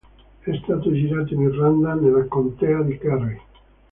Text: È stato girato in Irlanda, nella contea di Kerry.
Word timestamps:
È 0.39 0.51
stato 0.63 0.91
girato 0.93 1.31
in 1.35 1.41
Irlanda, 1.41 1.93
nella 1.93 2.25
contea 2.25 2.81
di 2.81 2.97
Kerry. 2.97 3.39